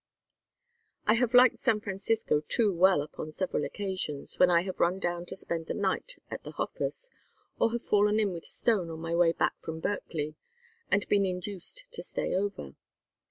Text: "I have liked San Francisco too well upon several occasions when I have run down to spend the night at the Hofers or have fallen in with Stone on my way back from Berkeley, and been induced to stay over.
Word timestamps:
"I 1.05 1.13
have 1.13 1.35
liked 1.35 1.59
San 1.59 1.79
Francisco 1.79 2.41
too 2.47 2.73
well 2.73 3.03
upon 3.03 3.31
several 3.31 3.63
occasions 3.63 4.39
when 4.39 4.49
I 4.49 4.63
have 4.63 4.79
run 4.79 4.97
down 4.97 5.27
to 5.27 5.35
spend 5.35 5.67
the 5.67 5.75
night 5.75 6.17
at 6.31 6.43
the 6.43 6.53
Hofers 6.53 7.11
or 7.59 7.69
have 7.69 7.83
fallen 7.83 8.19
in 8.19 8.31
with 8.33 8.43
Stone 8.45 8.89
on 8.89 8.97
my 8.99 9.13
way 9.13 9.31
back 9.31 9.59
from 9.61 9.79
Berkeley, 9.79 10.33
and 10.89 11.07
been 11.07 11.27
induced 11.27 11.83
to 11.91 12.01
stay 12.01 12.33
over. 12.33 12.73